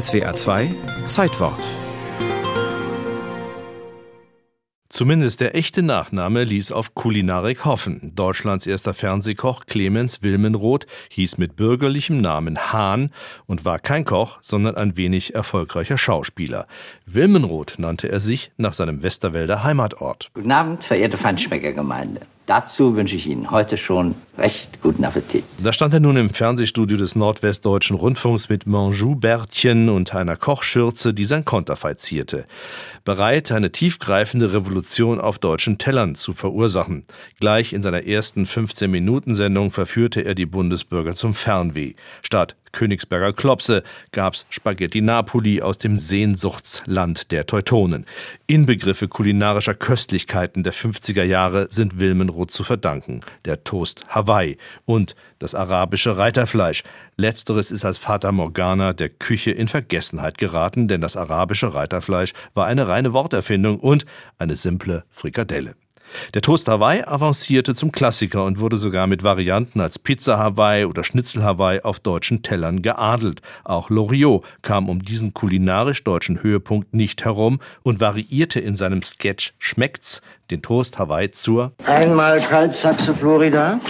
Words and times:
SWA 0.00 0.34
2 0.34 0.74
Zeitwort 1.06 1.64
Zumindest 4.88 5.40
der 5.40 5.54
echte 5.54 5.82
Nachname 5.82 6.42
ließ 6.42 6.72
auf 6.72 6.96
Kulinarik 6.96 7.64
hoffen. 7.64 8.10
Deutschlands 8.16 8.66
erster 8.66 8.92
Fernsehkoch 8.92 9.66
Clemens 9.66 10.20
Wilmenroth 10.22 10.86
hieß 11.10 11.38
mit 11.38 11.54
bürgerlichem 11.54 12.20
Namen 12.20 12.72
Hahn 12.72 13.10
und 13.46 13.64
war 13.64 13.78
kein 13.78 14.04
Koch, 14.04 14.40
sondern 14.42 14.74
ein 14.74 14.96
wenig 14.96 15.36
erfolgreicher 15.36 15.98
Schauspieler. 15.98 16.66
Wilmenroth 17.06 17.74
nannte 17.78 18.10
er 18.10 18.18
sich 18.18 18.50
nach 18.56 18.72
seinem 18.72 19.04
Westerwälder 19.04 19.62
Heimatort. 19.62 20.30
Guten 20.34 20.50
Abend, 20.50 20.82
verehrte 20.82 21.18
Feinschmeckergemeinde. 21.18 22.22
Dazu 22.46 22.94
wünsche 22.94 23.16
ich 23.16 23.26
Ihnen 23.26 23.50
heute 23.50 23.78
schon 23.78 24.14
recht 24.36 24.82
guten 24.82 25.04
Appetit. 25.04 25.44
Da 25.62 25.72
stand 25.72 25.94
er 25.94 26.00
nun 26.00 26.18
im 26.18 26.28
Fernsehstudio 26.28 26.98
des 26.98 27.16
Nordwestdeutschen 27.16 27.96
Rundfunks 27.96 28.50
mit 28.50 28.66
Manjou-Bärtchen 28.66 29.88
und 29.88 30.14
einer 30.14 30.36
Kochschürze, 30.36 31.14
die 31.14 31.24
sein 31.24 31.46
Konterfei 31.46 31.94
zierte. 31.94 32.44
Bereit, 33.02 33.50
eine 33.50 33.72
tiefgreifende 33.72 34.52
Revolution 34.52 35.20
auf 35.20 35.38
deutschen 35.38 35.78
Tellern 35.78 36.16
zu 36.16 36.34
verursachen. 36.34 37.04
Gleich 37.40 37.72
in 37.72 37.82
seiner 37.82 38.04
ersten 38.04 38.44
15-Minuten-Sendung 38.44 39.70
verführte 39.70 40.20
er 40.20 40.34
die 40.34 40.46
Bundesbürger 40.46 41.14
zum 41.14 41.32
Fernweh. 41.32 41.94
Statt 42.22 42.56
Königsberger 42.74 43.32
Klopse 43.32 43.82
gab's 44.12 44.44
Spaghetti 44.50 45.00
Napoli 45.00 45.62
aus 45.62 45.78
dem 45.78 45.96
Sehnsuchtsland 45.96 47.30
der 47.30 47.46
Teutonen. 47.46 48.04
Inbegriffe 48.46 49.08
kulinarischer 49.08 49.74
Köstlichkeiten 49.74 50.62
der 50.62 50.74
50er 50.74 51.22
Jahre 51.22 51.68
sind 51.70 51.98
Wilmenroth 51.98 52.50
zu 52.50 52.64
verdanken. 52.64 53.22
Der 53.46 53.64
Toast 53.64 54.02
Hawaii 54.08 54.58
und 54.84 55.14
das 55.38 55.54
arabische 55.54 56.18
Reiterfleisch. 56.18 56.82
Letzteres 57.16 57.70
ist 57.70 57.84
als 57.84 57.98
Fata 57.98 58.32
Morgana 58.32 58.92
der 58.92 59.08
Küche 59.08 59.52
in 59.52 59.68
Vergessenheit 59.68 60.36
geraten, 60.36 60.88
denn 60.88 61.00
das 61.00 61.16
arabische 61.16 61.72
Reiterfleisch 61.72 62.32
war 62.52 62.66
eine 62.66 62.88
reine 62.88 63.12
Worterfindung 63.12 63.78
und 63.78 64.04
eine 64.38 64.56
simple 64.56 65.04
Frikadelle. 65.10 65.76
Der 66.34 66.42
Toast 66.42 66.68
Hawaii 66.68 67.02
avancierte 67.02 67.74
zum 67.74 67.92
Klassiker 67.92 68.44
und 68.44 68.58
wurde 68.60 68.76
sogar 68.76 69.06
mit 69.06 69.22
Varianten 69.22 69.80
als 69.80 69.98
Pizza 69.98 70.38
Hawaii 70.38 70.84
oder 70.84 71.04
Schnitzel 71.04 71.42
Hawaii 71.42 71.80
auf 71.80 72.00
deutschen 72.00 72.42
Tellern 72.42 72.82
geadelt. 72.82 73.40
Auch 73.64 73.90
Loriot 73.90 74.44
kam 74.62 74.88
um 74.88 75.02
diesen 75.02 75.34
kulinarisch 75.34 76.04
deutschen 76.04 76.42
Höhepunkt 76.42 76.94
nicht 76.94 77.24
herum 77.24 77.60
und 77.82 78.00
variierte 78.00 78.60
in 78.60 78.74
seinem 78.76 79.02
Sketch 79.02 79.54
Schmeckt's 79.58 80.22
den 80.50 80.62
Toast 80.62 80.98
Hawaii 80.98 81.30
zur 81.30 81.72
Einmal 81.86 82.40
Kalbsachse 82.40 83.14
Florida. 83.14 83.80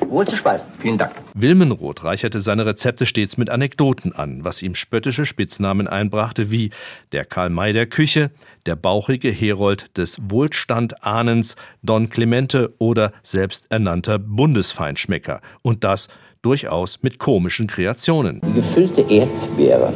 Wohl 0.00 0.26
zu 0.26 0.36
speisen. 0.36 0.68
Vielen 0.78 0.98
Dank. 0.98 1.12
Wilmenroth 1.34 2.04
reicherte 2.04 2.40
seine 2.40 2.66
Rezepte 2.66 3.06
stets 3.06 3.38
mit 3.38 3.48
Anekdoten 3.48 4.12
an, 4.12 4.44
was 4.44 4.60
ihm 4.60 4.74
spöttische 4.74 5.24
Spitznamen 5.24 5.88
einbrachte 5.88 6.50
wie 6.50 6.70
der 7.12 7.24
Karl 7.24 7.48
May 7.48 7.72
der 7.72 7.86
Küche, 7.86 8.30
der 8.66 8.76
bauchige 8.76 9.30
Herold 9.30 9.96
des 9.96 10.18
Wohlstandahnens, 10.28 11.56
Don 11.82 12.10
Clemente 12.10 12.74
oder 12.78 13.12
selbsternannter 13.22 14.18
Bundesfeinschmecker. 14.18 15.40
Und 15.62 15.84
das 15.84 16.08
durchaus 16.42 17.02
mit 17.02 17.18
komischen 17.18 17.66
Kreationen. 17.66 18.40
Die 18.44 18.54
gefüllte 18.54 19.02
Erdbeere, 19.02 19.92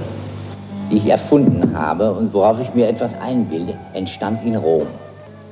die 0.91 0.99
ich 0.99 1.09
erfunden 1.09 1.77
habe 1.77 2.13
und 2.13 2.33
worauf 2.33 2.61
ich 2.61 2.73
mir 2.75 2.89
etwas 2.89 3.19
einbilde, 3.21 3.77
entstand 3.95 4.45
in 4.45 4.57
Rom. 4.57 4.87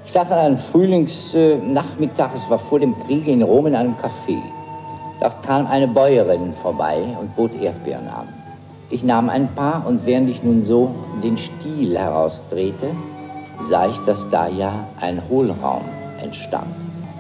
Ich 0.07 0.13
saß 0.13 0.33
an 0.33 0.39
einem 0.39 0.59
Frühlingsnachmittag, 0.59 2.31
es 2.37 2.49
war 2.51 2.59
vor 2.59 2.79
dem 2.79 2.95
Krieg, 3.07 3.27
in 3.27 3.43
Rom 3.43 3.67
in 3.67 3.75
einem 3.75 3.95
Café. 3.95 4.39
Dort 5.21 5.43
kam 5.43 5.67
eine 5.67 5.89
Bäuerin 5.89 6.53
vorbei 6.53 7.03
und 7.19 7.35
bot 7.35 7.55
Erdbeeren 7.61 8.07
an. 8.09 8.44
Ich 8.95 9.03
nahm 9.03 9.29
ein 9.29 9.53
paar 9.57 9.85
und 9.89 10.07
während 10.07 10.31
ich 10.31 10.45
nun 10.45 10.65
so 10.65 10.95
den 11.21 11.37
Stiel 11.37 11.99
herausdrehte, 11.99 12.95
sah 13.69 13.91
ich, 13.91 13.97
dass 14.07 14.31
da 14.31 14.47
ja 14.47 14.87
ein 15.01 15.21
Hohlraum 15.29 15.83
entstand. 16.23 16.69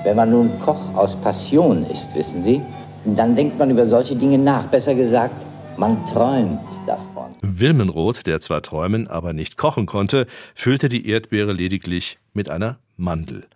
Wenn 0.04 0.14
man 0.14 0.30
nun 0.30 0.52
Koch 0.60 0.94
aus 0.94 1.16
Passion 1.16 1.84
ist, 1.84 2.14
wissen 2.14 2.44
Sie, 2.44 2.60
dann 3.04 3.34
denkt 3.34 3.58
man 3.58 3.70
über 3.70 3.86
solche 3.86 4.14
Dinge 4.14 4.38
nach. 4.38 4.66
Besser 4.66 4.94
gesagt, 4.94 5.34
man 5.76 5.96
träumt 6.06 6.60
davon. 6.86 7.34
Wilmenroth, 7.42 8.24
der 8.24 8.38
zwar 8.38 8.62
träumen, 8.62 9.08
aber 9.08 9.32
nicht 9.32 9.56
kochen 9.56 9.86
konnte, 9.86 10.28
füllte 10.54 10.88
die 10.88 11.08
Erdbeere 11.08 11.52
lediglich 11.52 12.18
mit 12.34 12.50
einer 12.50 12.78
Mandel. 12.96 13.48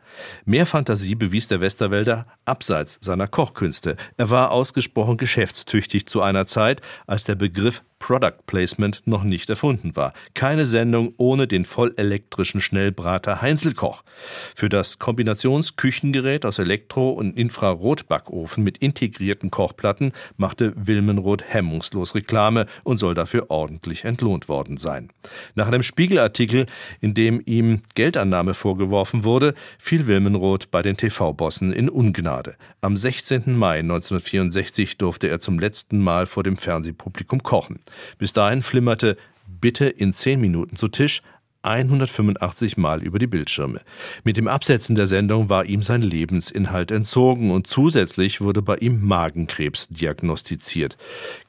Mehr 0.44 0.66
Fantasie 0.66 1.14
bewies 1.14 1.46
der 1.46 1.60
Westerwälder 1.60 2.26
abseits 2.44 2.98
seiner 3.00 3.28
Kochkünste. 3.28 3.96
Er 4.16 4.30
war 4.30 4.50
ausgesprochen 4.50 5.16
geschäftstüchtig 5.16 6.06
zu 6.06 6.20
einer 6.20 6.46
Zeit, 6.46 6.80
als 7.06 7.22
der 7.22 7.36
Begriff 7.36 7.82
Product 7.98 8.46
Placement 8.46 9.02
noch 9.04 9.24
nicht 9.24 9.50
erfunden 9.50 9.96
war. 9.96 10.12
Keine 10.34 10.66
Sendung 10.66 11.14
ohne 11.18 11.46
den 11.46 11.64
vollelektrischen 11.64 12.60
Schnellbrater 12.60 13.42
Heinzelkoch. 13.42 14.02
Für 14.54 14.68
das 14.68 14.98
Kombinationsküchengerät 14.98 16.46
aus 16.46 16.58
Elektro- 16.58 17.10
und 17.10 17.36
Infrarotbackofen 17.36 18.64
mit 18.64 18.78
integrierten 18.78 19.50
Kochplatten 19.50 20.12
machte 20.36 20.72
Wilmenroth 20.76 21.42
hemmungslos 21.46 22.14
Reklame 22.14 22.66
und 22.84 22.98
soll 22.98 23.14
dafür 23.14 23.50
ordentlich 23.50 24.04
entlohnt 24.04 24.48
worden 24.48 24.78
sein. 24.78 25.10
Nach 25.54 25.66
einem 25.66 25.82
Spiegelartikel, 25.82 26.66
in 27.00 27.14
dem 27.14 27.42
ihm 27.44 27.82
Geldannahme 27.94 28.54
vorgeworfen 28.54 29.24
wurde, 29.24 29.54
fiel 29.78 30.06
Wilmenroth 30.06 30.70
bei 30.70 30.82
den 30.82 30.96
TV-Bossen 30.96 31.72
in 31.72 31.88
Ungnade. 31.88 32.56
Am 32.80 32.96
16. 32.96 33.56
Mai 33.56 33.80
1964 33.80 34.98
durfte 34.98 35.28
er 35.28 35.40
zum 35.40 35.58
letzten 35.58 35.98
Mal 35.98 36.26
vor 36.26 36.42
dem 36.42 36.56
Fernsehpublikum 36.56 37.42
kochen. 37.42 37.80
Bis 38.18 38.32
dahin 38.32 38.62
flimmerte 38.62 39.16
Bitte 39.60 39.86
in 39.86 40.12
zehn 40.12 40.40
Minuten 40.40 40.76
zu 40.76 40.88
Tisch 40.88 41.22
185 41.62 42.76
Mal 42.76 43.02
über 43.02 43.18
die 43.18 43.26
Bildschirme. 43.26 43.80
Mit 44.22 44.36
dem 44.36 44.46
Absetzen 44.46 44.94
der 44.94 45.08
Sendung 45.08 45.48
war 45.48 45.64
ihm 45.64 45.82
sein 45.82 46.02
Lebensinhalt 46.02 46.92
entzogen 46.92 47.50
und 47.50 47.66
zusätzlich 47.66 48.40
wurde 48.40 48.62
bei 48.62 48.76
ihm 48.76 49.04
Magenkrebs 49.04 49.88
diagnostiziert. 49.88 50.96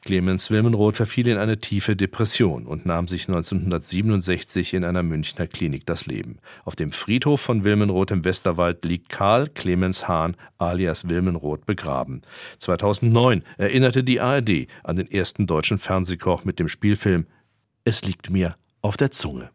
Clemens 0.01 0.49
Wilmenroth 0.49 0.95
verfiel 0.95 1.27
in 1.27 1.37
eine 1.37 1.59
tiefe 1.59 1.95
Depression 1.95 2.65
und 2.65 2.87
nahm 2.87 3.07
sich 3.07 3.27
1967 3.27 4.73
in 4.73 4.83
einer 4.83 5.03
Münchner 5.03 5.45
Klinik 5.45 5.85
das 5.85 6.07
Leben. 6.07 6.39
Auf 6.65 6.75
dem 6.75 6.91
Friedhof 6.91 7.39
von 7.39 7.63
Wilmenroth 7.63 8.09
im 8.09 8.25
Westerwald 8.25 8.83
liegt 8.85 9.09
Karl 9.09 9.47
Clemens 9.47 10.07
Hahn 10.07 10.35
alias 10.57 11.07
Wilmenroth 11.07 11.67
begraben. 11.67 12.21
2009 12.57 13.43
erinnerte 13.57 14.03
die 14.03 14.19
ARD 14.19 14.67
an 14.83 14.95
den 14.95 15.09
ersten 15.11 15.45
deutschen 15.45 15.77
Fernsehkoch 15.77 16.45
mit 16.45 16.57
dem 16.57 16.67
Spielfilm 16.67 17.27
Es 17.83 18.01
liegt 18.03 18.31
mir 18.31 18.55
auf 18.81 18.97
der 18.97 19.11
Zunge. 19.11 19.51